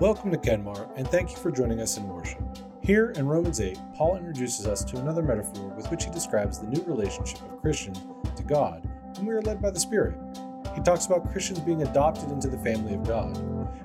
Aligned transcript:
Welcome 0.00 0.30
to 0.30 0.38
Kenmore, 0.38 0.88
and 0.94 1.08
thank 1.08 1.32
you 1.32 1.36
for 1.38 1.50
joining 1.50 1.80
us 1.80 1.96
in 1.96 2.06
worship. 2.08 2.40
Here 2.80 3.10
in 3.16 3.26
Romans 3.26 3.60
8, 3.60 3.76
Paul 3.96 4.16
introduces 4.16 4.64
us 4.64 4.84
to 4.84 4.96
another 4.98 5.22
metaphor 5.22 5.70
with 5.70 5.90
which 5.90 6.04
he 6.04 6.10
describes 6.12 6.60
the 6.60 6.68
new 6.68 6.84
relationship 6.84 7.42
of 7.42 7.60
Christians 7.60 8.06
to 8.36 8.44
God 8.44 8.88
when 9.16 9.26
we 9.26 9.34
are 9.34 9.42
led 9.42 9.60
by 9.60 9.70
the 9.70 9.80
Spirit. 9.80 10.14
He 10.76 10.82
talks 10.82 11.06
about 11.06 11.32
Christians 11.32 11.58
being 11.58 11.82
adopted 11.82 12.30
into 12.30 12.46
the 12.46 12.58
family 12.58 12.94
of 12.94 13.08
God. 13.08 13.36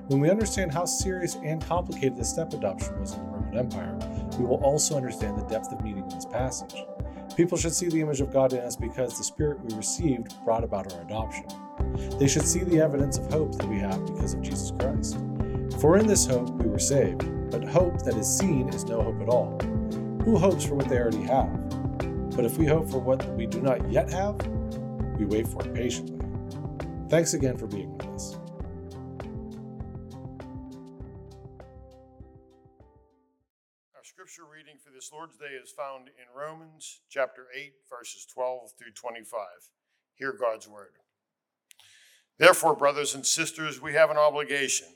When 0.06 0.20
we 0.20 0.30
understand 0.30 0.72
how 0.72 0.84
serious 0.84 1.34
and 1.42 1.60
complicated 1.66 2.16
the 2.16 2.24
step 2.24 2.52
adoption 2.52 2.96
was 3.00 3.14
in 3.14 3.18
the 3.18 3.32
Roman 3.32 3.58
Empire, 3.58 3.98
we 4.38 4.44
will 4.44 4.62
also 4.62 4.96
understand 4.96 5.36
the 5.36 5.46
depth 5.46 5.72
of 5.72 5.82
meaning 5.82 6.04
in 6.04 6.10
this 6.10 6.26
passage. 6.26 6.84
People 7.36 7.58
should 7.58 7.74
see 7.74 7.88
the 7.88 8.00
image 8.00 8.20
of 8.20 8.32
God 8.32 8.52
in 8.52 8.60
us 8.60 8.76
because 8.76 9.18
the 9.18 9.24
Spirit 9.24 9.58
we 9.64 9.74
received 9.74 10.36
brought 10.44 10.62
about 10.62 10.92
our 10.92 11.00
adoption. 11.00 11.46
They 12.20 12.28
should 12.28 12.46
see 12.46 12.60
the 12.60 12.80
evidence 12.80 13.18
of 13.18 13.32
hope 13.32 13.58
that 13.58 13.68
we 13.68 13.80
have 13.80 14.06
because 14.06 14.34
of 14.34 14.42
Jesus 14.42 14.70
Christ. 14.78 15.18
For 15.80 15.98
in 15.98 16.06
this 16.06 16.26
hope 16.26 16.50
we 16.50 16.68
were 16.68 16.78
saved, 16.78 17.50
but 17.50 17.64
hope 17.64 18.02
that 18.04 18.16
is 18.16 18.26
seen 18.26 18.68
is 18.70 18.84
no 18.84 19.02
hope 19.02 19.20
at 19.20 19.28
all. 19.28 19.58
Who 20.24 20.38
hopes 20.38 20.64
for 20.64 20.74
what 20.74 20.88
they 20.88 20.98
already 20.98 21.22
have? 21.22 21.50
But 22.34 22.44
if 22.44 22.58
we 22.58 22.66
hope 22.66 22.90
for 22.90 22.98
what 22.98 23.24
we 23.36 23.46
do 23.46 23.60
not 23.60 23.90
yet 23.90 24.10
have, 24.10 24.36
we 25.18 25.24
wait 25.24 25.46
for 25.46 25.62
it 25.62 25.74
patiently. 25.74 26.18
Thanks 27.08 27.34
again 27.34 27.56
for 27.56 27.66
being 27.66 27.96
with 27.96 28.06
us. 28.08 28.36
Our 33.94 34.02
scripture 34.02 34.42
reading 34.52 34.76
for 34.82 34.90
this 34.90 35.10
Lord's 35.12 35.36
Day 35.36 35.54
is 35.62 35.70
found 35.70 36.08
in 36.08 36.24
Romans 36.34 37.02
chapter 37.08 37.46
8, 37.54 37.72
verses 37.88 38.26
12 38.32 38.72
through 38.78 38.92
25. 38.92 39.40
Hear 40.14 40.32
God's 40.32 40.66
word. 40.66 40.94
Therefore, 42.38 42.74
brothers 42.74 43.14
and 43.14 43.24
sisters, 43.24 43.80
we 43.80 43.92
have 43.92 44.10
an 44.10 44.16
obligation, 44.16 44.88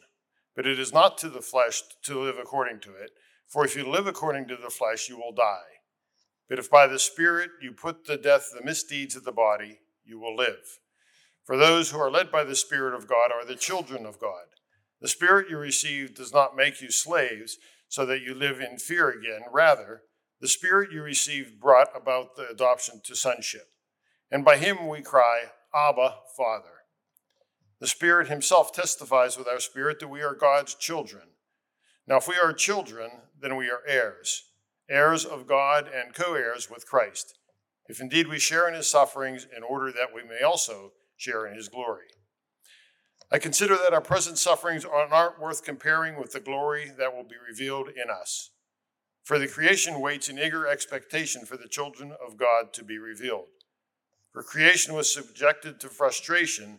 but 0.58 0.66
it 0.66 0.80
is 0.80 0.92
not 0.92 1.16
to 1.16 1.28
the 1.28 1.40
flesh 1.40 1.82
to 2.02 2.18
live 2.18 2.36
according 2.36 2.80
to 2.80 2.90
it. 2.90 3.12
For 3.46 3.64
if 3.64 3.76
you 3.76 3.88
live 3.88 4.08
according 4.08 4.48
to 4.48 4.56
the 4.56 4.70
flesh, 4.70 5.08
you 5.08 5.16
will 5.16 5.30
die. 5.30 5.78
But 6.48 6.58
if 6.58 6.68
by 6.68 6.88
the 6.88 6.98
Spirit 6.98 7.50
you 7.62 7.70
put 7.70 8.04
to 8.06 8.16
death 8.16 8.48
the 8.52 8.66
misdeeds 8.66 9.14
of 9.14 9.22
the 9.22 9.30
body, 9.30 9.78
you 10.04 10.18
will 10.18 10.34
live. 10.34 10.80
For 11.44 11.56
those 11.56 11.92
who 11.92 12.00
are 12.00 12.10
led 12.10 12.32
by 12.32 12.42
the 12.42 12.56
Spirit 12.56 12.96
of 12.96 13.06
God 13.06 13.30
are 13.30 13.44
the 13.44 13.54
children 13.54 14.04
of 14.04 14.18
God. 14.18 14.46
The 15.00 15.06
Spirit 15.06 15.48
you 15.48 15.58
received 15.58 16.16
does 16.16 16.34
not 16.34 16.56
make 16.56 16.82
you 16.82 16.90
slaves 16.90 17.58
so 17.88 18.04
that 18.06 18.22
you 18.22 18.34
live 18.34 18.58
in 18.58 18.78
fear 18.78 19.10
again. 19.10 19.42
Rather, 19.52 20.02
the 20.40 20.48
Spirit 20.48 20.90
you 20.90 21.02
received 21.02 21.60
brought 21.60 21.90
about 21.94 22.34
the 22.34 22.48
adoption 22.48 23.00
to 23.04 23.14
sonship. 23.14 23.68
And 24.28 24.44
by 24.44 24.56
him 24.56 24.88
we 24.88 25.02
cry, 25.02 25.52
Abba, 25.72 26.16
Father. 26.36 26.77
The 27.80 27.86
Spirit 27.86 28.28
himself 28.28 28.72
testifies 28.72 29.36
with 29.36 29.46
our 29.46 29.60
spirit 29.60 30.00
that 30.00 30.08
we 30.08 30.22
are 30.22 30.34
God's 30.34 30.74
children. 30.74 31.28
Now, 32.06 32.16
if 32.16 32.26
we 32.26 32.36
are 32.42 32.52
children, 32.52 33.10
then 33.40 33.56
we 33.56 33.70
are 33.70 33.82
heirs, 33.86 34.44
heirs 34.90 35.24
of 35.24 35.46
God 35.46 35.88
and 35.88 36.14
co 36.14 36.34
heirs 36.34 36.68
with 36.70 36.86
Christ, 36.86 37.38
if 37.86 38.00
indeed 38.00 38.26
we 38.26 38.38
share 38.38 38.66
in 38.66 38.74
his 38.74 38.90
sufferings, 38.90 39.46
in 39.56 39.62
order 39.62 39.92
that 39.92 40.14
we 40.14 40.22
may 40.22 40.42
also 40.42 40.92
share 41.16 41.46
in 41.46 41.54
his 41.54 41.68
glory. 41.68 42.06
I 43.30 43.38
consider 43.38 43.76
that 43.76 43.92
our 43.92 44.00
present 44.00 44.38
sufferings 44.38 44.86
aren't 44.86 45.38
worth 45.38 45.62
comparing 45.62 46.18
with 46.18 46.32
the 46.32 46.40
glory 46.40 46.90
that 46.98 47.14
will 47.14 47.24
be 47.24 47.36
revealed 47.46 47.88
in 47.88 48.10
us. 48.10 48.50
For 49.22 49.38
the 49.38 49.46
creation 49.46 50.00
waits 50.00 50.30
in 50.30 50.38
eager 50.38 50.66
expectation 50.66 51.44
for 51.44 51.58
the 51.58 51.68
children 51.68 52.14
of 52.26 52.38
God 52.38 52.72
to 52.72 52.82
be 52.82 52.96
revealed. 52.96 53.48
For 54.32 54.42
creation 54.42 54.94
was 54.94 55.12
subjected 55.12 55.78
to 55.80 55.88
frustration, 55.88 56.78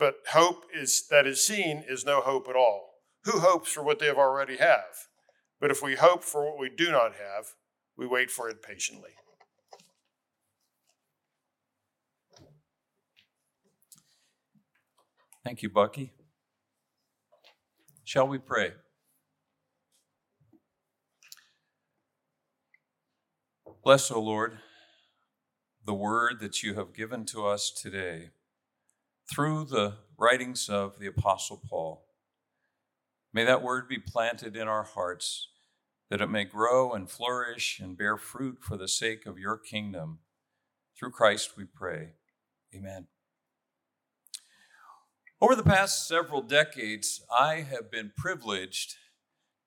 But 0.00 0.14
hope 0.30 0.64
is 0.74 1.06
that 1.10 1.26
is 1.26 1.44
seen 1.44 1.84
is 1.86 2.06
no 2.06 2.22
hope 2.22 2.48
at 2.48 2.56
all. 2.56 2.94
Who 3.24 3.40
hopes 3.40 3.70
for 3.70 3.82
what 3.82 3.98
they 3.98 4.06
have 4.06 4.16
already 4.16 4.56
have? 4.56 5.08
But 5.60 5.70
if 5.70 5.82
we 5.82 5.96
hope 5.96 6.24
for 6.24 6.42
what 6.46 6.58
we 6.58 6.70
do 6.70 6.90
not 6.90 7.12
have, 7.12 7.48
we 7.98 8.06
wait 8.06 8.30
for 8.30 8.48
it 8.48 8.62
patiently. 8.62 9.10
Thank 15.44 15.62
you, 15.62 15.68
Bucky. 15.68 16.14
Shall 18.02 18.26
we 18.26 18.38
pray? 18.38 18.72
Bless, 23.84 24.10
O 24.10 24.18
Lord, 24.18 24.60
the 25.84 25.94
word 25.94 26.40
that 26.40 26.62
you 26.62 26.74
have 26.74 26.94
given 26.94 27.26
to 27.26 27.46
us 27.46 27.70
today 27.70 28.30
through 29.30 29.64
the 29.64 29.94
writings 30.18 30.68
of 30.68 30.98
the 30.98 31.06
Apostle 31.06 31.62
Paul. 31.68 32.04
May 33.32 33.44
that 33.44 33.62
word 33.62 33.88
be 33.88 33.98
planted 33.98 34.56
in 34.56 34.66
our 34.66 34.82
hearts, 34.82 35.48
that 36.10 36.20
it 36.20 36.28
may 36.28 36.44
grow 36.44 36.92
and 36.92 37.08
flourish 37.08 37.78
and 37.78 37.96
bear 37.96 38.16
fruit 38.16 38.58
for 38.60 38.76
the 38.76 38.88
sake 38.88 39.26
of 39.26 39.38
your 39.38 39.56
kingdom. 39.56 40.18
Through 40.98 41.12
Christ 41.12 41.56
we 41.56 41.64
pray. 41.64 42.14
Amen. 42.74 43.06
Over 45.40 45.54
the 45.54 45.62
past 45.62 46.08
several 46.08 46.42
decades, 46.42 47.22
I 47.30 47.60
have 47.60 47.90
been 47.90 48.12
privileged 48.16 48.96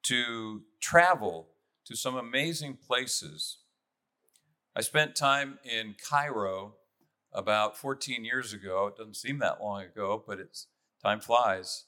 to 0.04 0.64
travel 0.82 1.48
to 1.86 1.96
some 1.96 2.18
amazing 2.18 2.78
places. 2.86 3.60
I 4.76 4.82
spent 4.82 5.16
time 5.16 5.60
in 5.64 5.96
Cairo 5.98 6.76
about 7.34 7.78
14 7.78 8.24
years 8.24 8.54
ago. 8.54 8.88
It 8.88 8.98
doesn't 8.98 9.16
seem 9.16 9.40
that 9.40 9.62
long 9.62 9.84
ago, 9.84 10.24
but 10.26 10.40
it's 10.40 10.68
time 11.04 11.20
flies. 11.20 11.86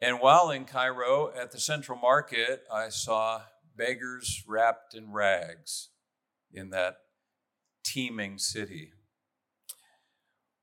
And 0.00 0.20
while 0.20 0.50
in 0.50 0.64
Cairo 0.64 1.32
at 1.36 1.50
the 1.50 1.58
Central 1.60 1.98
Market, 1.98 2.62
I 2.72 2.88
saw 2.88 3.42
beggars 3.76 4.44
wrapped 4.46 4.94
in 4.94 5.12
rags 5.12 5.90
in 6.52 6.70
that 6.70 6.98
teeming 7.84 8.38
city. 8.38 8.92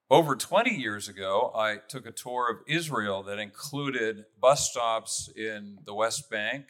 Over 0.09 0.35
20 0.35 0.69
years 0.69 1.09
ago, 1.09 1.51
I 1.55 1.77
took 1.77 2.05
a 2.05 2.11
tour 2.11 2.51
of 2.51 2.59
Israel 2.67 3.23
that 3.23 3.39
included 3.39 4.25
bus 4.39 4.69
stops 4.69 5.29
in 5.35 5.79
the 5.85 5.95
West 5.95 6.29
Bank 6.29 6.65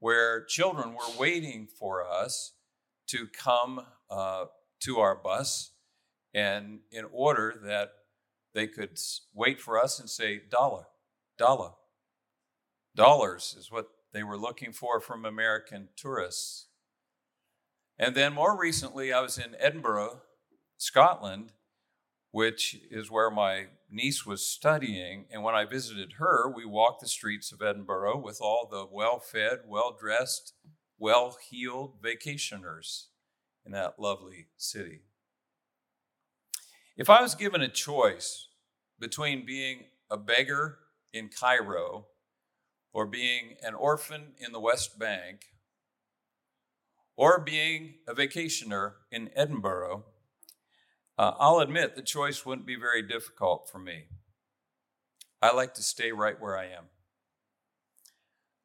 where 0.00 0.44
children 0.44 0.94
were 0.94 1.18
waiting 1.18 1.66
for 1.66 2.06
us 2.06 2.52
to 3.08 3.26
come 3.26 3.80
uh, 4.10 4.46
to 4.80 4.98
our 4.98 5.14
bus, 5.14 5.72
and 6.34 6.80
in 6.90 7.04
order 7.12 7.54
that 7.64 7.90
they 8.54 8.66
could 8.66 8.98
wait 9.34 9.60
for 9.60 9.82
us 9.82 9.98
and 9.98 10.08
say, 10.08 10.40
dollar, 10.50 10.86
dollar. 11.38 11.72
Dollars 12.94 13.54
is 13.58 13.70
what 13.70 13.88
they 14.12 14.22
were 14.22 14.38
looking 14.38 14.72
for 14.72 15.00
from 15.00 15.24
American 15.24 15.88
tourists. 15.96 16.66
And 17.98 18.14
then 18.14 18.32
more 18.32 18.58
recently, 18.58 19.12
I 19.12 19.20
was 19.20 19.38
in 19.38 19.56
Edinburgh, 19.58 20.22
Scotland, 20.76 21.52
which 22.30 22.76
is 22.90 23.10
where 23.10 23.30
my 23.30 23.66
niece 23.90 24.24
was 24.24 24.46
studying. 24.46 25.26
And 25.30 25.42
when 25.42 25.54
I 25.54 25.64
visited 25.64 26.14
her, 26.18 26.48
we 26.48 26.64
walked 26.64 27.00
the 27.00 27.08
streets 27.08 27.52
of 27.52 27.62
Edinburgh 27.62 28.18
with 28.18 28.40
all 28.40 28.68
the 28.70 28.86
well 28.90 29.18
fed, 29.18 29.60
well 29.66 29.96
dressed, 29.98 30.52
well 30.98 31.36
heeled 31.50 32.02
vacationers 32.02 33.06
in 33.64 33.72
that 33.72 33.98
lovely 33.98 34.46
city. 34.56 35.02
If 36.98 37.08
I 37.08 37.22
was 37.22 37.36
given 37.36 37.62
a 37.62 37.68
choice 37.68 38.48
between 38.98 39.46
being 39.46 39.84
a 40.10 40.16
beggar 40.16 40.78
in 41.12 41.28
Cairo 41.28 42.06
or 42.92 43.06
being 43.06 43.54
an 43.62 43.74
orphan 43.74 44.32
in 44.40 44.50
the 44.50 44.58
West 44.58 44.98
Bank 44.98 45.42
or 47.16 47.38
being 47.38 47.94
a 48.08 48.14
vacationer 48.14 48.94
in 49.12 49.30
Edinburgh, 49.36 50.06
uh, 51.16 51.34
I'll 51.38 51.60
admit 51.60 51.94
the 51.94 52.02
choice 52.02 52.44
wouldn't 52.44 52.66
be 52.66 52.74
very 52.74 53.02
difficult 53.02 53.70
for 53.70 53.78
me. 53.78 54.06
I 55.40 55.52
like 55.52 55.74
to 55.74 55.84
stay 55.84 56.10
right 56.10 56.40
where 56.40 56.58
I 56.58 56.64
am. 56.64 56.86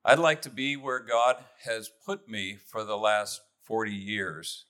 I'd 0.03 0.17
like 0.17 0.41
to 0.41 0.49
be 0.49 0.75
where 0.75 0.99
God 0.99 1.35
has 1.65 1.91
put 2.03 2.27
me 2.27 2.57
for 2.57 2.83
the 2.83 2.97
last 2.97 3.41
40 3.61 3.91
years. 3.91 4.65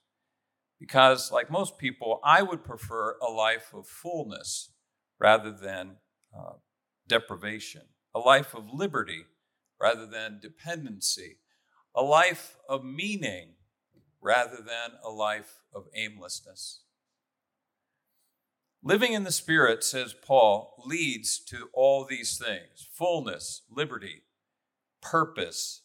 Because, 0.84 1.32
like 1.32 1.50
most 1.50 1.78
people, 1.78 2.20
I 2.26 2.42
would 2.42 2.66
prefer 2.66 3.16
a 3.26 3.32
life 3.32 3.74
of 3.74 3.88
fullness 3.88 4.74
rather 5.18 5.50
than 5.50 5.96
uh, 6.38 6.56
deprivation, 7.08 7.84
a 8.14 8.20
life 8.20 8.54
of 8.54 8.66
liberty 8.70 9.24
rather 9.80 10.06
than 10.06 10.42
dependency, 10.42 11.38
a 11.96 12.02
life 12.02 12.58
of 12.68 12.84
meaning 12.84 13.54
rather 14.20 14.58
than 14.58 14.98
a 15.06 15.10
life 15.10 15.62
of 15.74 15.86
aimlessness. 15.96 16.82
Living 18.84 19.14
in 19.14 19.24
the 19.24 19.32
Spirit, 19.32 19.86
says 19.86 20.14
Paul, 20.14 20.84
leads 20.86 21.40
to 21.46 21.70
all 21.72 22.04
these 22.04 22.38
things 22.38 22.90
fullness, 22.92 23.62
liberty, 23.72 24.24
purpose, 25.02 25.84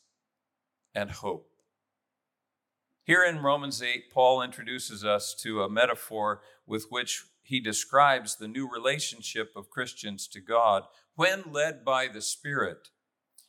and 0.93 1.13
hope. 1.13 1.48
Here 3.09 3.25
in 3.25 3.41
Romans 3.41 3.83
8, 3.83 4.11
Paul 4.13 4.43
introduces 4.43 5.03
us 5.03 5.35
to 5.37 5.63
a 5.63 5.71
metaphor 5.71 6.43
with 6.67 6.89
which 6.91 7.25
he 7.41 7.59
describes 7.59 8.37
the 8.37 8.49
new 8.49 8.71
relationship 8.71 9.53
of 9.57 9.71
Christians 9.71 10.29
to 10.29 10.43
God 10.43 10.83
when 11.15 11.45
led 11.51 11.87
by 11.87 12.09
the 12.09 12.21
Spirit. 12.21 12.91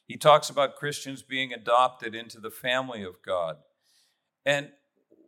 He 0.06 0.16
talks 0.16 0.50
about 0.50 0.78
Christians 0.78 1.24
being 1.24 1.52
adopted 1.52 2.16
into 2.16 2.40
the 2.40 2.50
family 2.50 3.04
of 3.04 3.22
God. 3.22 3.58
And 4.46 4.70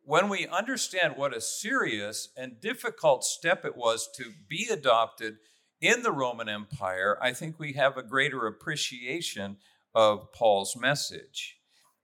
when 0.06 0.30
we 0.30 0.48
understand 0.48 1.16
what 1.18 1.36
a 1.36 1.42
serious 1.42 2.30
and 2.38 2.62
difficult 2.62 3.25
step 3.25 3.66
it 3.66 3.75
was 3.75 4.07
to 4.16 4.31
be 4.48 4.69
adopted 4.72 5.39
in 5.81 6.04
the 6.04 6.12
Roman 6.13 6.48
Empire, 6.48 7.18
I 7.22 7.34
think 7.34 7.60
we 7.60 7.74
have 7.74 7.98
a 7.98 8.01
greater 8.01 8.48
appreciation 8.48 9.57
of 9.94 10.31
Paul's 10.31 10.77
message. 10.77 11.57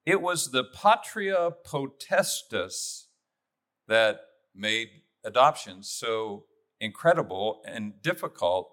It 0.07 0.21
was 0.21 0.51
the 0.51 0.63
patria 0.63 1.51
potestas 1.65 3.07
that 3.87 4.21
made 4.55 4.87
adoption 5.25 5.83
so 5.83 6.45
incredible 6.79 7.61
and 7.65 8.01
difficult 8.01 8.71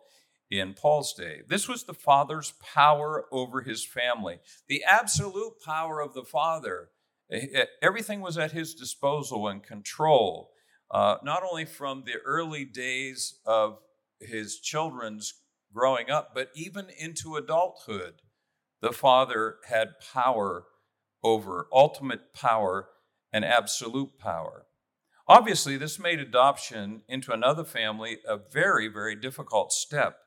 in 0.49 0.75
Paul's 0.75 1.13
day. 1.13 1.41
This 1.49 1.69
was 1.69 1.85
the 1.85 1.93
father's 1.93 2.55
power 2.75 3.25
over 3.33 3.63
his 3.63 3.85
family, 3.85 4.39
the 4.69 4.85
absolute 4.85 5.55
power 5.65 6.01
of 6.01 6.15
the 6.15 6.25
father 6.25 6.91
Everything 7.83 8.21
was 8.21 8.37
at 8.39 8.53
his 8.53 8.75
disposal 8.75 9.49
and 9.49 9.63
control, 9.63 10.53
uh, 10.91 11.17
not 11.23 11.43
only 11.43 11.65
from 11.65 12.05
the 12.05 12.19
early 12.25 12.65
days 12.65 13.41
of 13.47 13.79
his 14.21 14.61
children's 14.61 15.35
growing 15.73 16.11
up, 16.11 16.33
but 16.35 16.51
even 16.55 16.89
into 16.99 17.37
adulthood. 17.37 18.23
The 18.81 18.93
father 18.93 19.57
had 19.67 19.95
power 20.13 20.67
over, 21.25 21.67
ultimate 21.73 22.33
power 22.33 22.89
and 23.33 23.45
absolute 23.45 24.19
power. 24.19 24.67
Obviously, 25.27 25.77
this 25.77 25.99
made 25.99 26.21
adoption 26.21 27.03
into 27.09 27.33
another 27.33 27.65
family 27.65 28.19
a 28.29 28.37
very, 28.37 28.87
very 28.89 29.17
difficult 29.17 29.73
step. 29.73 30.19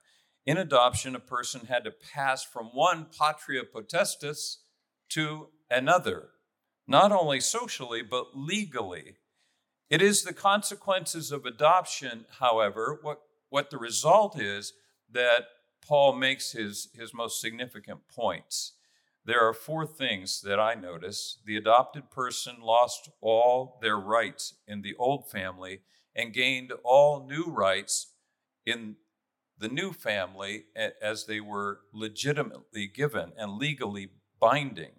In 0.45 0.57
adoption, 0.57 1.15
a 1.15 1.19
person 1.19 1.67
had 1.67 1.83
to 1.83 1.91
pass 1.91 2.44
from 2.44 2.67
one 2.73 3.05
patria 3.17 3.61
potestas 3.63 4.57
to 5.09 5.47
another 5.69 6.29
not 6.88 7.11
only 7.11 7.39
socially, 7.39 8.01
but 8.01 8.27
legally. 8.33 9.17
It 9.89 10.01
is 10.01 10.23
the 10.23 10.33
consequences 10.33 11.31
of 11.31 11.45
adoption, 11.45 12.25
however, 12.39 12.99
what, 13.01 13.19
what 13.49 13.69
the 13.69 13.77
result 13.77 14.39
is 14.39 14.73
that 15.11 15.47
Paul 15.85 16.13
makes 16.13 16.53
his, 16.53 16.89
his 16.94 17.13
most 17.13 17.39
significant 17.41 18.07
points. 18.07 18.73
There 19.27 19.45
are 19.45 19.53
four 19.53 19.85
things 19.85 20.39
that 20.44 20.57
I 20.57 20.74
notice. 20.74 21.39
The 21.45 21.57
adopted 21.57 22.09
person 22.09 22.62
lost 22.62 23.09
all 23.19 23.77
their 23.81 23.97
rights 23.97 24.53
in 24.65 24.81
the 24.81 24.95
old 24.97 25.29
family 25.29 25.81
and 26.15 26.33
gained 26.33 26.71
all 26.85 27.27
new 27.27 27.44
rights 27.44 28.13
in 28.65 28.95
the 29.57 29.68
new 29.68 29.91
family 29.91 30.68
as 31.01 31.25
they 31.25 31.41
were 31.41 31.81
legitimately 31.91 32.88
given 32.88 33.33
and 33.38 33.57
legally 33.57 34.12
binding. 34.39 34.94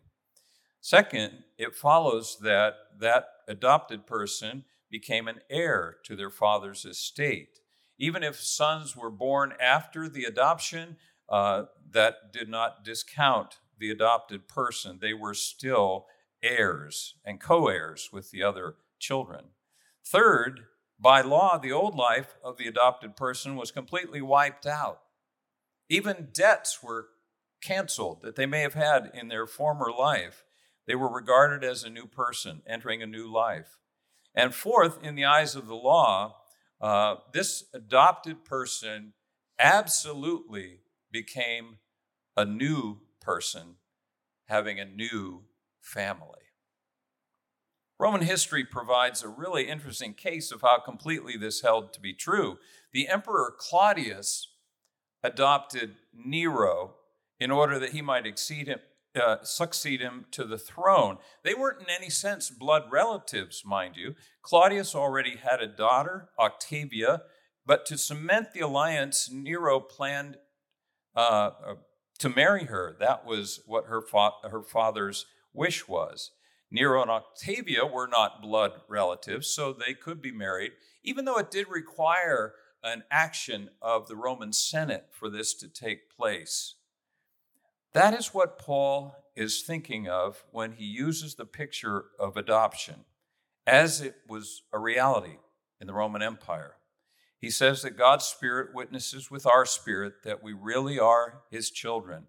Second, 0.83 1.45
it 1.57 1.75
follows 1.75 2.37
that 2.43 2.75
that 3.01 3.29
adopted 3.49 4.07
person 4.07 4.65
became 4.91 5.27
an 5.27 5.41
heir 5.49 5.97
to 6.05 6.15
their 6.15 6.31
father's 6.31 6.85
estate. 6.85 7.61
Even 7.99 8.23
if 8.23 8.39
sons 8.39 8.95
were 8.95 9.11
born 9.11 9.55
after 9.59 10.07
the 10.07 10.25
adoption, 10.25 10.99
uh, 11.31 11.65
that 11.91 12.31
did 12.31 12.51
not 12.51 12.85
discount 12.85 13.57
the 13.79 13.91
adopted 13.91 14.49
person. 14.49 14.99
They 15.01 15.15
were 15.15 15.35
still 15.35 16.07
heirs 16.43 17.15
and 17.25 17.41
co 17.41 17.69
heirs 17.69 18.11
with 18.13 18.31
the 18.31 18.43
other 18.43 18.77
children. 18.99 19.47
Third, 20.05 20.61
by 20.99 21.21
law, 21.21 21.59
the 21.59 21.73
old 21.73 21.95
life 21.95 22.37
of 22.43 22.57
the 22.57 22.67
adopted 22.67 23.17
person 23.17 23.57
was 23.57 23.71
completely 23.71 24.21
wiped 24.21 24.67
out. 24.67 25.01
Even 25.89 26.29
debts 26.33 26.83
were 26.83 27.09
canceled 27.61 28.23
that 28.23 28.37
they 28.37 28.47
may 28.47 28.61
have 28.61 28.75
had 28.75 29.11
in 29.15 29.29
their 29.29 29.47
former 29.47 29.91
life. 29.97 30.45
They 30.87 30.95
were 30.95 31.13
regarded 31.13 31.65
as 31.65 31.85
a 31.85 31.91
new 31.91 32.07
person 32.07 32.63
entering 32.67 33.03
a 33.03 33.07
new 33.07 33.31
life. 33.31 33.79
And 34.35 34.55
fourth, 34.55 35.03
in 35.03 35.15
the 35.15 35.25
eyes 35.25 35.55
of 35.55 35.67
the 35.67 35.75
law, 35.75 36.37
uh, 36.81 37.17
this 37.33 37.65
adopted 37.75 38.45
person 38.45 39.15
absolutely 39.59 40.81
became 41.11 41.79
a 42.37 42.45
new 42.45 43.01
person 43.21 43.77
having 44.47 44.81
a 44.81 44.85
new 44.85 45.45
family. 45.81 46.39
Roman 47.99 48.23
history 48.23 48.65
provides 48.65 49.23
a 49.23 49.29
really 49.29 49.69
interesting 49.69 50.15
case 50.15 50.53
of 50.53 50.63
how 50.63 50.79
completely 50.79 51.37
this 51.37 51.63
held 51.63 51.93
to 51.93 52.01
be 52.01 52.15
true. 52.15 52.59
The 52.93 53.09
Emperor 53.09 53.53
Claudius 53.59 54.53
adopted 55.23 55.97
Nero 56.15 56.95
in 57.41 57.51
order 57.51 57.79
that 57.79 57.91
he 57.91 58.03
might 58.03 58.27
him, 58.69 58.79
uh, 59.21 59.39
succeed 59.43 60.01
him 60.01 60.27
to 60.31 60.45
the 60.45 60.59
throne. 60.59 61.19
They 61.43 61.55
weren't 61.55 61.81
in 61.81 61.89
any 61.91 62.11
sense 62.11 62.51
blood 62.51 62.85
relatives, 62.91 63.63
mind 63.65 63.97
you. 63.97 64.15
Claudius 64.43 64.95
already 64.95 65.37
had 65.37 65.61
a 65.61 65.67
daughter, 65.67 66.29
Octavia, 66.39 67.23
but 67.67 67.85
to 67.87 67.99
cement 67.99 68.53
the 68.53 68.61
alliance, 68.61 69.29
Nero 69.31 69.81
planned 69.81 70.37
uh, 71.17 71.51
to 72.19 72.29
marry 72.29 72.65
her. 72.65 72.97
That 72.99 73.25
was 73.27 73.61
what 73.67 73.87
her, 73.87 74.03
fa- 74.03 74.49
her 74.51 74.63
father's 74.63 75.27
wish 75.53 75.89
was. 75.89 76.33
Nero 76.71 77.01
and 77.01 77.11
Octavia 77.11 77.87
were 77.87 78.07
not 78.07 78.43
blood 78.43 78.73
relatives, 78.89 79.49
so 79.49 79.73
they 79.73 79.95
could 79.95 80.21
be 80.21 80.33
married, 80.33 80.73
even 81.03 81.25
though 81.25 81.39
it 81.39 81.51
did 81.51 81.69
require 81.69 82.55
an 82.83 83.05
action 83.11 83.71
of 83.81 84.07
the 84.07 84.17
Roman 84.17 84.53
Senate 84.53 85.07
for 85.11 85.31
this 85.31 85.55
to 85.55 85.69
take 85.69 86.15
place. 86.15 86.75
That 87.95 88.15
is 88.15 88.35
what 88.35 88.59
Paul 88.59 89.15
is 89.35 89.63
thinking 89.63 90.09
of 90.09 90.45
when 90.51 90.73
he 90.73 90.85
uses 90.85 91.35
the 91.35 91.47
picture 91.47 92.07
of 92.19 92.37
adoption 92.37 93.05
as 93.67 94.01
it 94.01 94.17
was 94.29 94.63
a 94.73 94.79
reality 94.79 95.39
in 95.81 95.87
the 95.87 95.95
Roman 95.95 96.23
Empire. 96.23 96.78
He 97.41 97.51
says 97.51 97.83
that 97.83 97.97
God's 97.97 98.25
Spirit 98.25 98.75
witnesses 98.75 99.31
with 99.31 99.47
our 99.47 99.65
spirit 99.65 100.25
that 100.25 100.43
we 100.43 100.53
really 100.53 100.99
are 100.99 101.43
his 101.51 101.71
children. 101.71 102.25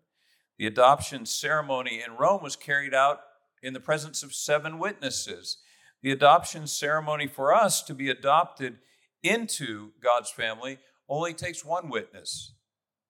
The 0.58 0.68
adoption 0.68 1.26
ceremony 1.26 2.04
in 2.06 2.18
Rome 2.18 2.44
was 2.44 2.56
carried 2.56 2.94
out 2.94 3.22
in 3.64 3.74
the 3.74 3.80
presence 3.80 4.24
of 4.24 4.34
seven 4.34 4.78
witnesses. 4.78 5.58
The 6.02 6.12
adoption 6.12 6.68
ceremony 6.68 7.28
for 7.28 7.54
us 7.54 7.82
to 7.84 7.94
be 7.94 8.10
adopted 8.10 8.78
into 9.24 9.92
God's 10.02 10.30
family 10.30 10.80
only 11.08 11.34
takes 11.34 11.66
one 11.66 11.90
witness 11.90 12.54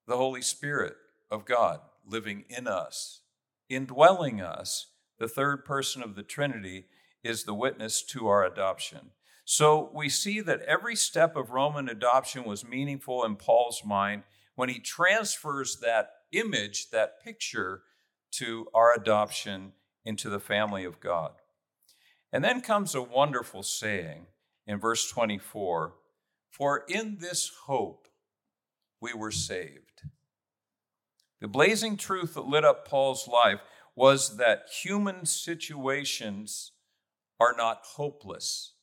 the 0.07 0.17
Holy 0.17 0.41
Spirit 0.41 0.95
of 1.29 1.45
God 1.45 1.81
living 2.03 2.45
in 2.49 2.67
us, 2.67 3.21
indwelling 3.69 4.41
us. 4.41 4.87
The 5.19 5.27
third 5.27 5.65
person 5.65 6.01
of 6.01 6.15
the 6.15 6.23
Trinity 6.23 6.85
is 7.23 7.43
the 7.43 7.53
witness 7.53 8.01
to 8.03 8.27
our 8.27 8.43
adoption. 8.43 9.11
So 9.51 9.89
we 9.95 10.09
see 10.09 10.41
that 10.41 10.61
every 10.61 10.95
step 10.95 11.35
of 11.35 11.49
Roman 11.49 11.89
adoption 11.89 12.43
was 12.43 12.63
meaningful 12.63 13.25
in 13.25 13.35
Paul's 13.35 13.81
mind 13.83 14.21
when 14.53 14.69
he 14.69 14.77
transfers 14.77 15.79
that 15.81 16.11
image, 16.31 16.91
that 16.91 17.19
picture, 17.23 17.81
to 18.33 18.67
our 18.75 18.93
adoption 18.93 19.71
into 20.05 20.29
the 20.29 20.39
family 20.39 20.85
of 20.85 20.99
God. 20.99 21.31
And 22.31 22.43
then 22.43 22.61
comes 22.61 22.93
a 22.93 23.01
wonderful 23.01 23.63
saying 23.63 24.27
in 24.67 24.77
verse 24.79 25.09
24 25.09 25.95
For 26.51 26.83
in 26.87 27.17
this 27.19 27.49
hope 27.65 28.07
we 29.01 29.15
were 29.15 29.31
saved. 29.31 30.03
The 31.41 31.47
blazing 31.47 31.97
truth 31.97 32.35
that 32.35 32.45
lit 32.45 32.63
up 32.63 32.87
Paul's 32.87 33.27
life 33.27 33.61
was 33.95 34.37
that 34.37 34.67
human 34.83 35.25
situations 35.25 36.73
are 37.39 37.55
not 37.57 37.79
hopeless. 37.95 38.73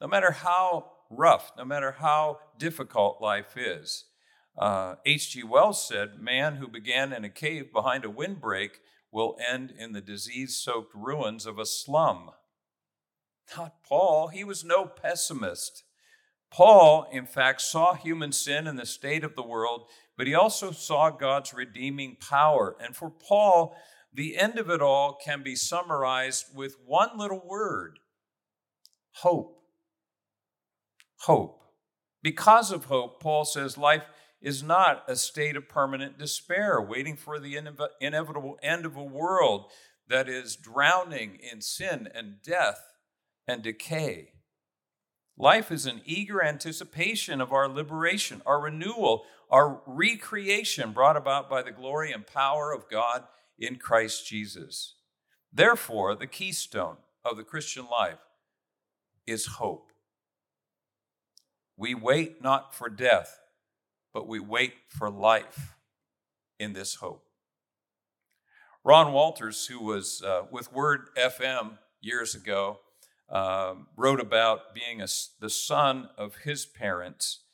No 0.00 0.06
matter 0.06 0.32
how 0.32 0.92
rough, 1.10 1.52
no 1.56 1.64
matter 1.64 1.92
how 1.92 2.38
difficult 2.58 3.20
life 3.20 3.56
is. 3.56 4.04
H.G. 4.60 5.42
Uh, 5.42 5.46
Wells 5.46 5.86
said, 5.86 6.20
Man 6.20 6.56
who 6.56 6.68
began 6.68 7.12
in 7.12 7.24
a 7.24 7.30
cave 7.30 7.72
behind 7.72 8.04
a 8.04 8.10
windbreak 8.10 8.80
will 9.12 9.36
end 9.46 9.72
in 9.76 9.92
the 9.92 10.00
disease 10.00 10.56
soaked 10.56 10.94
ruins 10.94 11.46
of 11.46 11.58
a 11.58 11.66
slum. 11.66 12.30
Not 13.56 13.82
Paul, 13.82 14.28
he 14.28 14.44
was 14.44 14.64
no 14.64 14.84
pessimist. 14.84 15.84
Paul, 16.52 17.06
in 17.12 17.26
fact, 17.26 17.60
saw 17.60 17.94
human 17.94 18.32
sin 18.32 18.66
and 18.66 18.78
the 18.78 18.86
state 18.86 19.24
of 19.24 19.36
the 19.36 19.42
world 19.42 19.86
but 20.20 20.26
he 20.26 20.34
also 20.34 20.70
saw 20.70 21.08
God's 21.08 21.54
redeeming 21.54 22.18
power. 22.20 22.76
And 22.78 22.94
for 22.94 23.08
Paul, 23.08 23.74
the 24.12 24.36
end 24.36 24.58
of 24.58 24.68
it 24.68 24.82
all 24.82 25.14
can 25.14 25.42
be 25.42 25.56
summarized 25.56 26.54
with 26.54 26.76
one 26.84 27.16
little 27.16 27.40
word 27.42 28.00
hope. 29.12 29.59
Hope. 31.20 31.62
Because 32.22 32.70
of 32.70 32.86
hope, 32.86 33.20
Paul 33.20 33.44
says 33.44 33.76
life 33.78 34.04
is 34.40 34.62
not 34.62 35.04
a 35.06 35.16
state 35.16 35.56
of 35.56 35.68
permanent 35.68 36.18
despair, 36.18 36.80
waiting 36.80 37.16
for 37.16 37.38
the 37.38 37.56
inevitable 38.00 38.58
end 38.62 38.86
of 38.86 38.96
a 38.96 39.04
world 39.04 39.66
that 40.08 40.28
is 40.28 40.56
drowning 40.56 41.38
in 41.40 41.60
sin 41.60 42.08
and 42.14 42.42
death 42.42 42.94
and 43.46 43.62
decay. 43.62 44.32
Life 45.36 45.70
is 45.70 45.86
an 45.86 46.02
eager 46.04 46.42
anticipation 46.42 47.40
of 47.40 47.52
our 47.52 47.68
liberation, 47.68 48.42
our 48.44 48.60
renewal, 48.60 49.24
our 49.50 49.82
recreation 49.86 50.92
brought 50.92 51.16
about 51.16 51.48
by 51.48 51.62
the 51.62 51.70
glory 51.70 52.12
and 52.12 52.26
power 52.26 52.72
of 52.72 52.88
God 52.90 53.24
in 53.58 53.76
Christ 53.76 54.26
Jesus. 54.26 54.96
Therefore, 55.52 56.14
the 56.14 56.26
keystone 56.26 56.96
of 57.24 57.36
the 57.36 57.44
Christian 57.44 57.86
life 57.90 58.18
is 59.26 59.46
hope. 59.46 59.89
We 61.80 61.94
wait 61.94 62.42
not 62.42 62.74
for 62.74 62.90
death, 62.90 63.40
but 64.12 64.28
we 64.28 64.38
wait 64.38 64.74
for 64.90 65.08
life 65.08 65.76
in 66.58 66.74
this 66.74 66.96
hope. 66.96 67.24
Ron 68.84 69.14
Walters, 69.14 69.64
who 69.64 69.82
was 69.82 70.22
uh, 70.22 70.42
with 70.50 70.74
Word 70.74 71.08
FM 71.16 71.78
years 72.02 72.34
ago, 72.34 72.80
um, 73.30 73.86
wrote 73.96 74.20
about 74.20 74.74
being 74.74 75.00
a, 75.00 75.06
the 75.40 75.48
son 75.48 76.10
of 76.18 76.36
his 76.44 76.66
parents. 76.66 77.44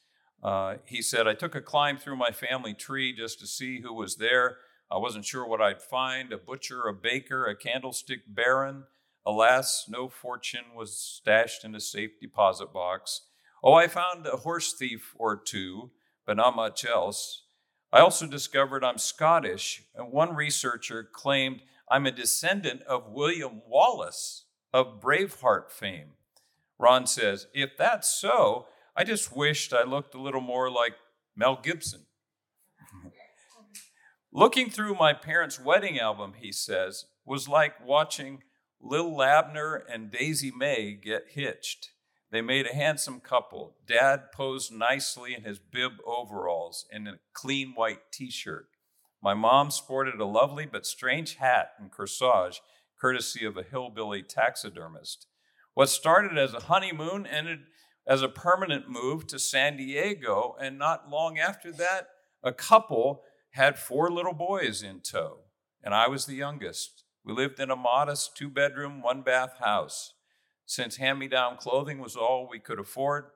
Uh, 0.42 0.78
he 0.86 1.02
said, 1.02 1.28
I 1.28 1.34
took 1.34 1.54
a 1.54 1.60
climb 1.60 1.96
through 1.96 2.16
my 2.16 2.32
family 2.32 2.74
tree 2.74 3.12
just 3.12 3.38
to 3.38 3.46
see 3.46 3.80
who 3.80 3.94
was 3.94 4.16
there. 4.16 4.56
I 4.90 4.98
wasn't 4.98 5.24
sure 5.24 5.46
what 5.46 5.60
I'd 5.60 5.80
find 5.80 6.32
a 6.32 6.36
butcher, 6.36 6.88
a 6.88 6.92
baker, 6.92 7.46
a 7.46 7.54
candlestick 7.54 8.22
baron. 8.26 8.86
Alas, 9.24 9.86
no 9.88 10.08
fortune 10.08 10.74
was 10.74 10.98
stashed 10.98 11.64
in 11.64 11.76
a 11.76 11.80
safe 11.80 12.18
deposit 12.20 12.72
box. 12.72 13.20
Oh, 13.62 13.74
I 13.74 13.88
found 13.88 14.26
a 14.26 14.36
horse 14.36 14.72
thief 14.72 15.14
or 15.18 15.36
two, 15.36 15.90
but 16.26 16.36
not 16.36 16.56
much 16.56 16.84
else. 16.84 17.44
I 17.92 18.00
also 18.00 18.26
discovered 18.26 18.84
I'm 18.84 18.98
Scottish, 18.98 19.84
and 19.94 20.12
one 20.12 20.34
researcher 20.34 21.08
claimed 21.10 21.62
I'm 21.88 22.06
a 22.06 22.10
descendant 22.10 22.82
of 22.82 23.10
William 23.10 23.62
Wallace 23.66 24.44
of 24.72 25.00
Braveheart 25.00 25.70
fame. 25.70 26.10
Ron 26.78 27.06
says, 27.06 27.46
If 27.54 27.76
that's 27.78 28.08
so, 28.08 28.66
I 28.94 29.04
just 29.04 29.34
wished 29.34 29.72
I 29.72 29.84
looked 29.84 30.14
a 30.14 30.20
little 30.20 30.40
more 30.40 30.70
like 30.70 30.94
Mel 31.34 31.58
Gibson. 31.62 32.06
Looking 34.32 34.68
through 34.68 34.94
my 34.94 35.12
parents' 35.12 35.60
wedding 35.60 35.98
album, 35.98 36.34
he 36.38 36.52
says, 36.52 37.06
was 37.24 37.48
like 37.48 37.84
watching 37.84 38.42
Lil 38.80 39.22
Abner 39.22 39.74
and 39.74 40.10
Daisy 40.10 40.50
Mae 40.50 40.92
get 40.92 41.28
hitched. 41.30 41.90
They 42.36 42.42
made 42.42 42.66
a 42.66 42.74
handsome 42.74 43.20
couple. 43.20 43.76
Dad 43.86 44.30
posed 44.30 44.70
nicely 44.70 45.34
in 45.34 45.44
his 45.44 45.58
bib 45.58 45.92
overalls 46.04 46.84
and 46.92 47.08
a 47.08 47.18
clean 47.32 47.72
white 47.74 48.12
t 48.12 48.30
shirt. 48.30 48.66
My 49.22 49.32
mom 49.32 49.70
sported 49.70 50.20
a 50.20 50.26
lovely 50.26 50.66
but 50.66 50.84
strange 50.84 51.36
hat 51.36 51.70
and 51.78 51.90
corsage, 51.90 52.60
courtesy 53.00 53.46
of 53.46 53.56
a 53.56 53.62
hillbilly 53.62 54.22
taxidermist. 54.22 55.28
What 55.72 55.88
started 55.88 56.36
as 56.36 56.52
a 56.52 56.64
honeymoon 56.64 57.26
ended 57.26 57.60
as 58.06 58.20
a 58.20 58.28
permanent 58.28 58.86
move 58.86 59.26
to 59.28 59.38
San 59.38 59.78
Diego, 59.78 60.56
and 60.60 60.78
not 60.78 61.08
long 61.08 61.38
after 61.38 61.72
that, 61.72 62.08
a 62.42 62.52
couple 62.52 63.22
had 63.52 63.78
four 63.78 64.10
little 64.10 64.34
boys 64.34 64.82
in 64.82 65.00
tow, 65.00 65.38
and 65.82 65.94
I 65.94 66.06
was 66.08 66.26
the 66.26 66.36
youngest. 66.36 67.04
We 67.24 67.32
lived 67.32 67.60
in 67.60 67.70
a 67.70 67.76
modest 67.76 68.36
two 68.36 68.50
bedroom, 68.50 69.00
one 69.00 69.22
bath 69.22 69.56
house. 69.58 70.12
Since 70.66 70.96
hand 70.96 71.20
me 71.20 71.28
down 71.28 71.56
clothing 71.56 72.00
was 72.00 72.16
all 72.16 72.48
we 72.50 72.58
could 72.58 72.80
afford, 72.80 73.26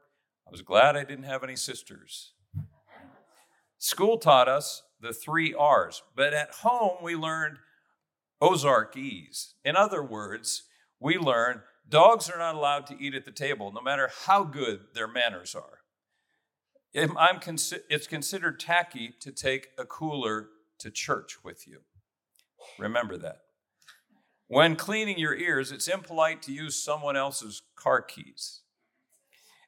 I 0.47 0.51
was 0.51 0.63
glad 0.63 0.97
I 0.97 1.05
didn't 1.05 1.25
have 1.25 1.45
any 1.45 1.57
sisters. 1.57 2.33
School 3.79 4.19
taught 4.19 4.49
us 4.49 4.83
the 5.01 5.13
three 5.13 5.55
R's, 5.55 6.03
but 6.15 6.35
at 6.35 6.51
home 6.51 6.97
we 7.03 7.15
learned 7.15 7.59
Ozarkese. 8.43 9.55
In 9.65 9.77
other 9.77 10.03
words, 10.03 10.65
we 10.99 11.17
learned 11.17 11.61
dogs 11.89 12.29
are 12.29 12.39
not 12.39 12.57
allowed 12.57 12.87
to 12.89 13.01
eat 13.01 13.15
at 13.15 13.25
the 13.25 13.31
table, 13.31 13.73
no 13.73 13.81
matter 13.81 14.11
how 14.27 14.43
good 14.43 14.81
their 14.93 15.09
manners 15.09 15.55
are. 15.55 15.79
Consi- 16.93 17.83
it's 17.89 18.09
considered 18.09 18.59
tacky 18.59 19.15
to 19.21 19.31
take 19.31 19.69
a 19.79 19.85
cooler 19.85 20.49
to 20.81 20.91
church 20.91 21.45
with 21.45 21.67
you. 21.69 21.83
Remember 22.79 23.17
that. 23.19 23.43
When 24.53 24.75
cleaning 24.75 25.17
your 25.17 25.37
ears, 25.37 25.71
it's 25.71 25.87
impolite 25.87 26.43
to 26.43 26.53
use 26.53 26.75
someone 26.75 27.17
else's 27.17 27.63
car 27.77 28.03
keys. 28.03 28.63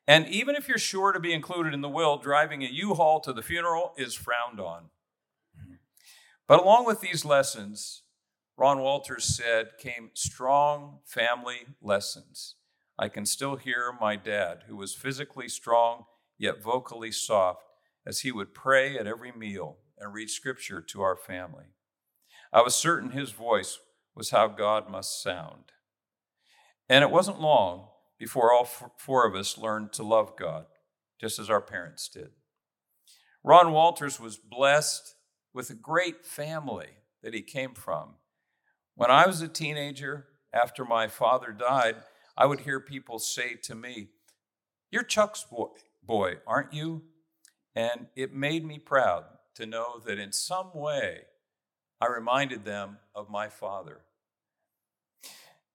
And 0.09 0.27
even 0.27 0.57
if 0.57 0.67
you're 0.67 0.77
sure 0.77 1.13
to 1.13 1.21
be 1.21 1.33
included 1.33 1.73
in 1.73 1.83
the 1.83 1.89
will, 1.89 2.19
driving 2.19 2.65
a 2.65 2.69
U 2.69 2.95
Haul 2.95 3.21
to 3.21 3.33
the 3.33 3.43
funeral 3.43 3.95
is 3.97 4.15
frowned 4.15 4.59
on. 4.59 4.87
But 6.49 6.61
along 6.61 6.87
with 6.87 7.01
these 7.01 7.25
lessons, 7.25 8.03
Ron 8.57 8.81
Walters 8.81 9.25
said, 9.25 9.79
came 9.79 10.11
strong 10.15 10.99
family 11.07 11.61
lessons. 11.81 12.57
I 12.99 13.09
can 13.09 13.25
still 13.25 13.55
hear 13.55 13.97
my 14.01 14.17
dad, 14.17 14.65
who 14.67 14.75
was 14.75 14.97
physically 14.97 15.49
strong 15.49 16.07
yet 16.39 16.61
vocally 16.61 17.13
soft, 17.13 17.63
as 18.05 18.23
he 18.23 18.33
would 18.33 18.53
pray 18.53 18.99
at 18.99 19.07
every 19.07 19.31
meal 19.31 19.77
and 19.97 20.13
read 20.13 20.29
scripture 20.29 20.81
to 20.81 21.03
our 21.03 21.17
family. 21.17 21.67
I 22.53 22.63
was 22.63 22.75
certain 22.75 23.11
his 23.13 23.31
voice 23.31 23.79
was 24.15 24.31
how 24.31 24.49
God 24.49 24.91
must 24.91 25.23
sound. 25.23 25.73
And 26.89 27.03
it 27.03 27.11
wasn't 27.11 27.41
long 27.41 27.89
before 28.19 28.53
all 28.53 28.65
four 28.65 29.27
of 29.27 29.35
us 29.35 29.59
learned 29.59 29.93
to 29.95 30.03
love 30.03 30.37
God, 30.39 30.67
just 31.21 31.39
as 31.39 31.51
our 31.51 31.61
parents 31.61 32.09
did. 32.09 32.31
Ron 33.45 33.73
Walters 33.73 34.21
was 34.21 34.37
blessed 34.37 35.15
with 35.53 35.71
a 35.71 35.75
great 35.75 36.25
family 36.25 36.91
that 37.23 37.35
he 37.35 37.43
came 37.43 37.75
from. 37.75 38.15
When 38.95 39.11
I 39.11 39.27
was 39.27 39.41
a 39.41 39.49
teenager, 39.49 40.27
after 40.53 40.85
my 40.85 41.09
father 41.09 41.51
died, 41.51 41.97
I 42.37 42.47
would 42.47 42.61
hear 42.61 42.81
people 42.81 43.19
say 43.19 43.55
to 43.63 43.75
me, 43.75 44.09
You're 44.91 45.03
Chuck's 45.03 45.45
boy 45.45 45.69
boy, 46.03 46.35
aren't 46.47 46.73
you? 46.73 47.03
And 47.75 48.07
it 48.17 48.35
made 48.35 48.65
me 48.65 48.79
proud 48.79 49.25
to 49.55 49.67
know 49.67 50.01
that 50.05 50.19
in 50.19 50.33
some 50.33 50.71
way 50.75 51.23
I 52.03 52.09
reminded 52.09 52.65
them 52.65 52.99
of 53.15 53.31
my 53.31 53.49
father. 53.49 54.01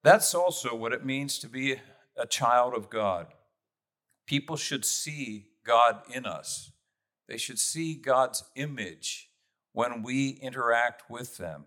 That's 0.03 0.35
also 0.35 0.75
what 0.75 0.91
it 0.91 1.05
means 1.05 1.39
to 1.39 1.47
be 1.47 1.77
a 2.17 2.27
child 2.27 2.73
of 2.73 2.89
God. 2.89 3.27
People 4.25 4.57
should 4.57 4.83
see 4.83 5.45
God 5.65 6.01
in 6.13 6.25
us, 6.25 6.73
they 7.29 7.37
should 7.37 7.59
see 7.59 7.95
God's 7.95 8.43
image 8.57 9.29
when 9.71 10.03
we 10.03 10.31
interact 10.41 11.09
with 11.09 11.37
them. 11.37 11.63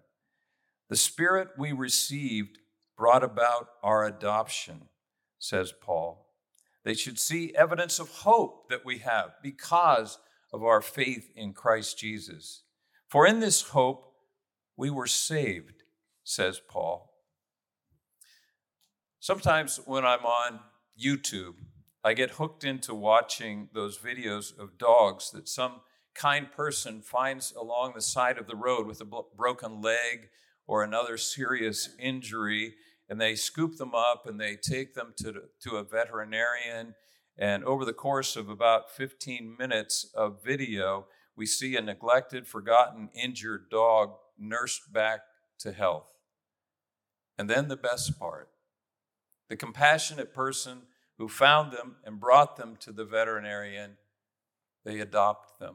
The 0.91 0.97
Spirit 0.97 1.49
we 1.57 1.73
received 1.73 2.59
brought 2.99 3.25
about 3.25 3.69
our 3.83 4.05
adoption, 4.05 4.89
says 5.39 5.73
Paul. 5.73 6.27
They 6.85 6.93
should 6.93 7.19
see 7.19 7.55
evidence 7.57 7.99
of 7.99 8.11
hope 8.11 8.69
that 8.69 8.85
we 8.85 8.99
have 8.99 9.37
because 9.43 10.19
of 10.53 10.63
our 10.63 10.83
faith 10.83 11.31
in 11.35 11.55
Christ 11.55 11.99
Jesus. 11.99 12.65
For 13.09 13.27
in 13.27 13.41
this 13.41 13.63
hope 13.63 14.10
we 14.81 14.89
were 14.89 15.07
saved, 15.07 15.83
says 16.25 16.59
Paul. 16.67 17.13
Sometimes 19.21 19.79
when 19.85 20.07
I'm 20.07 20.25
on 20.25 20.61
YouTube, 20.99 21.57
I 22.03 22.15
get 22.15 22.31
hooked 22.31 22.65
into 22.65 22.95
watching 22.95 23.69
those 23.75 23.99
videos 23.99 24.59
of 24.59 24.79
dogs 24.79 25.33
that 25.33 25.51
some 25.51 25.83
kind 26.15 26.51
person 26.51 27.03
finds 27.03 27.53
along 27.53 27.93
the 27.95 28.01
side 28.01 28.39
of 28.39 28.47
the 28.47 28.57
road 28.57 28.87
with 28.87 29.03
a 29.03 29.23
broken 29.37 29.83
leg 29.83 30.31
or 30.67 30.83
another 30.83 31.19
serious 31.19 31.91
injury 31.99 32.75
and 33.11 33.21
they 33.21 33.35
scoop 33.35 33.77
them 33.77 33.95
up 33.95 34.27
and 34.27 34.41
they 34.41 34.57
take 34.57 34.95
them 34.95 35.13
to, 35.19 35.43
to 35.61 35.77
a 35.77 35.85
veterinarian. 35.85 36.95
And 37.37 37.65
over 37.65 37.85
the 37.85 37.93
course 37.93 38.35
of 38.35 38.49
about 38.49 38.91
15 38.91 39.57
minutes 39.59 40.11
of 40.15 40.43
video, 40.43 41.07
we 41.37 41.45
see 41.45 41.77
a 41.77 41.83
neglected, 41.83 42.47
forgotten, 42.47 43.11
injured 43.15 43.69
dog 43.71 44.15
nursed 44.41 44.93
back 44.93 45.21
to 45.61 45.73
health. 45.73 46.09
And 47.39 47.49
then 47.49 47.69
the 47.69 47.77
best 47.77 48.19
part 48.19 48.49
the 49.49 49.57
compassionate 49.57 50.33
person 50.33 50.83
who 51.19 51.29
found 51.29 51.73
them 51.73 51.97
and 52.05 52.21
brought 52.21 52.57
them 52.57 52.77
to 52.79 52.93
the 52.93 53.05
veterinarian, 53.05 53.97
they 54.85 55.01
adopt 55.01 55.59
them 55.59 55.75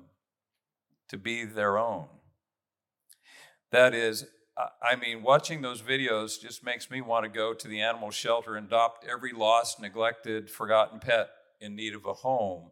to 1.10 1.18
be 1.18 1.44
their 1.44 1.78
own. 1.78 2.08
That 3.72 3.94
is, 3.94 4.26
I 4.82 4.96
mean, 4.96 5.22
watching 5.22 5.62
those 5.62 5.82
videos 5.82 6.42
just 6.42 6.64
makes 6.64 6.90
me 6.90 7.02
want 7.02 7.26
to 7.26 7.30
go 7.30 7.54
to 7.54 7.68
the 7.68 7.82
animal 7.82 8.12
shelter 8.12 8.56
and 8.56 8.68
adopt 8.68 9.06
every 9.06 9.34
lost, 9.34 9.82
neglected, 9.82 10.50
forgotten 10.50 11.00
pet 11.00 11.28
in 11.60 11.76
need 11.76 11.94
of 11.94 12.06
a 12.06 12.14
home. 12.14 12.72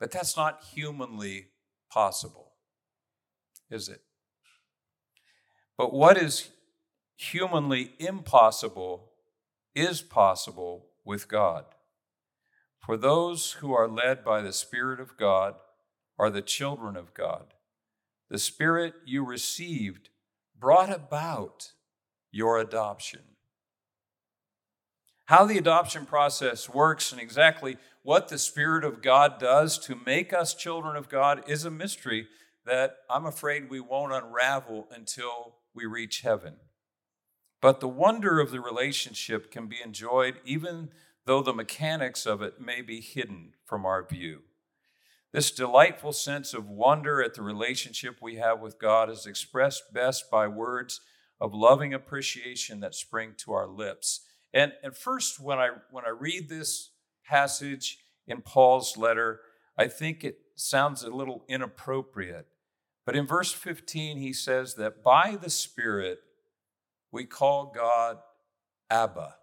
But 0.00 0.10
that's 0.10 0.36
not 0.36 0.64
humanly 0.74 1.46
possible. 1.90 2.54
is 3.70 3.88
it? 3.88 4.02
But 5.76 5.92
what 5.92 6.16
is 6.16 6.50
humanly 7.16 7.92
impossible 7.98 9.10
is 9.74 10.02
possible 10.02 10.86
with 11.04 11.28
God. 11.28 11.64
For 12.78 12.96
those 12.96 13.52
who 13.52 13.72
are 13.72 13.88
led 13.88 14.24
by 14.24 14.42
the 14.42 14.52
Spirit 14.52 15.00
of 15.00 15.16
God 15.16 15.54
are 16.18 16.30
the 16.30 16.42
children 16.42 16.96
of 16.96 17.14
God. 17.14 17.54
The 18.28 18.38
Spirit 18.38 18.94
you 19.04 19.24
received 19.24 20.08
brought 20.58 20.92
about 20.92 21.72
your 22.30 22.58
adoption. 22.58 23.20
How 25.26 25.44
the 25.44 25.58
adoption 25.58 26.06
process 26.06 26.68
works 26.68 27.12
and 27.12 27.20
exactly 27.20 27.76
what 28.02 28.28
the 28.28 28.38
Spirit 28.38 28.84
of 28.84 29.00
God 29.00 29.38
does 29.38 29.78
to 29.80 29.98
make 30.04 30.32
us 30.32 30.54
children 30.54 30.96
of 30.96 31.08
God 31.08 31.48
is 31.48 31.64
a 31.64 31.70
mystery 31.70 32.26
that 32.66 32.96
I'm 33.08 33.26
afraid 33.26 33.70
we 33.70 33.80
won't 33.80 34.12
unravel 34.12 34.88
until 34.94 35.54
we 35.74 35.86
reach 35.86 36.20
heaven. 36.22 36.56
But 37.60 37.80
the 37.80 37.88
wonder 37.88 38.40
of 38.40 38.50
the 38.50 38.60
relationship 38.60 39.50
can 39.50 39.68
be 39.68 39.80
enjoyed 39.82 40.36
even 40.44 40.90
though 41.26 41.42
the 41.42 41.52
mechanics 41.52 42.26
of 42.26 42.42
it 42.42 42.60
may 42.60 42.82
be 42.82 43.00
hidden 43.00 43.54
from 43.64 43.86
our 43.86 44.06
view. 44.06 44.40
This 45.32 45.50
delightful 45.50 46.12
sense 46.12 46.52
of 46.52 46.68
wonder 46.68 47.22
at 47.22 47.34
the 47.34 47.42
relationship 47.42 48.16
we 48.20 48.36
have 48.36 48.60
with 48.60 48.78
God 48.78 49.08
is 49.08 49.24
expressed 49.24 49.92
best 49.92 50.30
by 50.30 50.46
words 50.46 51.00
of 51.40 51.54
loving 51.54 51.94
appreciation 51.94 52.80
that 52.80 52.94
spring 52.94 53.34
to 53.38 53.52
our 53.52 53.66
lips. 53.66 54.20
And, 54.52 54.72
and 54.82 54.94
first, 54.94 55.40
when 55.40 55.58
I, 55.58 55.70
when 55.90 56.04
I 56.04 56.10
read 56.10 56.48
this 56.48 56.90
passage 57.24 57.98
in 58.26 58.42
Paul's 58.42 58.96
letter, 58.96 59.40
I 59.78 59.88
think 59.88 60.22
it 60.22 60.38
sounds 60.54 61.02
a 61.02 61.10
little 61.10 61.44
inappropriate. 61.48 62.46
But 63.04 63.16
in 63.16 63.26
verse 63.26 63.52
15, 63.52 64.18
he 64.18 64.32
says 64.32 64.74
that 64.74 65.02
by 65.02 65.36
the 65.40 65.50
Spirit 65.50 66.20
we 67.10 67.24
call 67.24 67.72
God 67.74 68.18
Abba. 68.90 69.36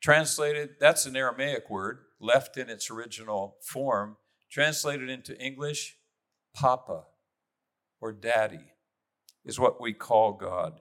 Translated, 0.00 0.76
that's 0.78 1.06
an 1.06 1.16
Aramaic 1.16 1.70
word 1.70 2.00
left 2.20 2.56
in 2.56 2.68
its 2.68 2.90
original 2.90 3.56
form. 3.62 4.16
Translated 4.50 5.10
into 5.10 5.38
English, 5.38 5.96
Papa 6.54 7.04
or 8.00 8.12
Daddy 8.12 8.72
is 9.44 9.58
what 9.58 9.80
we 9.80 9.92
call 9.92 10.32
God. 10.32 10.80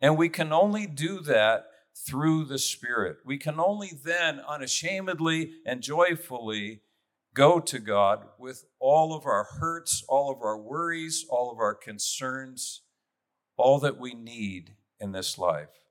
And 0.00 0.16
we 0.16 0.28
can 0.28 0.52
only 0.52 0.86
do 0.86 1.20
that 1.20 1.66
through 1.94 2.44
the 2.44 2.58
Spirit. 2.58 3.18
We 3.24 3.38
can 3.38 3.60
only 3.60 3.92
then 4.04 4.40
unashamedly 4.40 5.52
and 5.66 5.82
joyfully 5.82 6.82
go 7.34 7.60
to 7.60 7.78
God 7.78 8.26
with 8.38 8.64
all 8.78 9.14
of 9.14 9.26
our 9.26 9.44
hurts, 9.60 10.04
all 10.08 10.30
of 10.30 10.42
our 10.42 10.58
worries, 10.58 11.24
all 11.28 11.50
of 11.50 11.58
our 11.58 11.74
concerns, 11.74 12.82
all 13.56 13.78
that 13.80 13.98
we 13.98 14.14
need 14.14 14.74
in 15.00 15.12
this 15.12 15.38
life, 15.38 15.86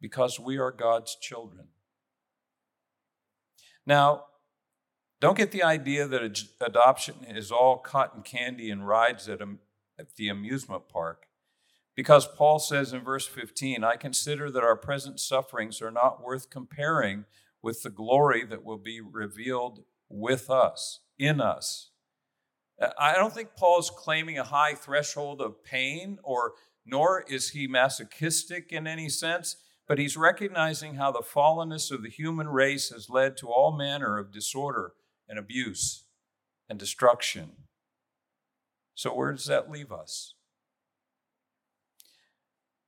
because 0.00 0.38
we 0.38 0.58
are 0.58 0.70
God's 0.70 1.16
children. 1.16 1.68
Now, 3.86 4.24
don't 5.20 5.36
get 5.36 5.52
the 5.52 5.62
idea 5.62 6.06
that 6.06 6.42
adoption 6.60 7.16
is 7.28 7.52
all 7.52 7.78
cotton 7.78 8.22
candy 8.22 8.70
and 8.70 8.86
rides 8.86 9.28
at, 9.28 9.42
a, 9.42 9.56
at 9.98 10.16
the 10.16 10.28
amusement 10.28 10.88
park. 10.88 11.26
Because 11.94 12.26
Paul 12.26 12.58
says 12.58 12.92
in 12.94 13.02
verse 13.02 13.26
15, 13.26 13.84
I 13.84 13.96
consider 13.96 14.50
that 14.50 14.62
our 14.62 14.76
present 14.76 15.20
sufferings 15.20 15.82
are 15.82 15.90
not 15.90 16.24
worth 16.24 16.48
comparing 16.48 17.26
with 17.62 17.82
the 17.82 17.90
glory 17.90 18.44
that 18.44 18.64
will 18.64 18.78
be 18.78 19.00
revealed 19.02 19.80
with 20.10 20.50
us, 20.50 21.00
in 21.18 21.40
us. 21.40 21.90
Uh, 22.80 22.90
I 22.98 23.14
don't 23.14 23.32
think 23.32 23.56
Paul 23.56 23.78
is 23.78 23.90
claiming 23.90 24.38
a 24.38 24.44
high 24.44 24.74
threshold 24.74 25.40
of 25.40 25.64
pain, 25.64 26.18
or 26.22 26.52
nor 26.84 27.24
is 27.28 27.50
he 27.50 27.66
masochistic 27.66 28.72
in 28.72 28.86
any 28.86 29.08
sense, 29.08 29.56
but 29.86 29.98
he's 29.98 30.16
recognizing 30.16 30.96
how 30.96 31.12
the 31.12 31.22
fallenness 31.22 31.90
of 31.90 32.02
the 32.02 32.10
human 32.10 32.48
race 32.48 32.90
has 32.90 33.08
led 33.08 33.36
to 33.38 33.48
all 33.48 33.72
manner 33.72 34.18
of 34.18 34.32
disorder 34.32 34.92
and 35.28 35.38
abuse 35.38 36.04
and 36.68 36.78
destruction. 36.78 37.52
So, 38.94 39.14
where 39.14 39.32
does 39.32 39.46
that 39.46 39.70
leave 39.70 39.92
us? 39.92 40.34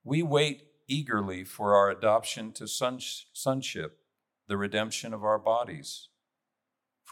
We 0.04 0.22
wait 0.22 0.64
eagerly 0.88 1.44
for 1.44 1.74
our 1.74 1.90
adoption 1.90 2.52
to 2.52 2.66
sonship, 2.66 3.98
the 4.48 4.56
redemption 4.56 5.14
of 5.14 5.24
our 5.24 5.38
bodies. 5.38 6.08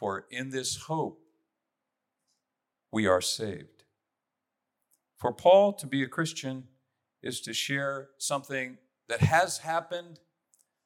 For 0.00 0.24
in 0.30 0.48
this 0.48 0.76
hope 0.76 1.20
we 2.90 3.06
are 3.06 3.20
saved. 3.20 3.84
For 5.18 5.30
Paul 5.30 5.74
to 5.74 5.86
be 5.86 6.02
a 6.02 6.08
Christian 6.08 6.64
is 7.22 7.42
to 7.42 7.52
share 7.52 8.08
something 8.16 8.78
that 9.10 9.20
has 9.20 9.58
happened, 9.58 10.18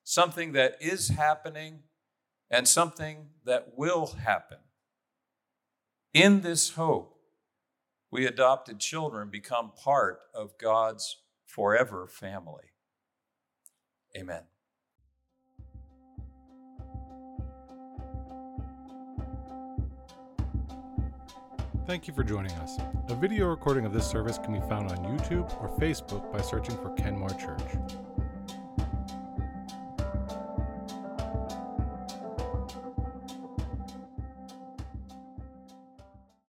something 0.03 0.51
that 0.53 0.77
is 0.81 1.11
happening, 1.11 1.85
and 2.51 2.67
something 2.67 3.29
that 3.45 3.75
will 3.77 4.07
happen. 4.25 4.59
In 6.13 6.41
this 6.41 6.71
hope, 6.71 7.17
we 8.11 8.27
adopted 8.27 8.81
children 8.81 9.29
become 9.31 9.71
part 9.77 10.19
of 10.35 10.59
God's 10.59 11.19
forever 11.47 12.09
family. 12.09 12.73
Amen. 14.17 14.43
Thank 21.87 22.09
you 22.09 22.15
for 22.15 22.25
joining 22.25 22.53
us. 22.53 22.79
A 23.09 23.15
video 23.15 23.47
recording 23.47 23.85
of 23.85 23.93
this 23.93 24.07
service 24.07 24.39
can 24.39 24.55
be 24.55 24.61
found 24.71 24.91
on 24.91 24.97
YouTube 25.05 25.55
or 25.61 25.69
Facebook 25.79 26.33
by 26.33 26.41
searching 26.41 26.79
for 26.79 26.91
Kenmore 26.95 27.29
Church. 27.29 27.61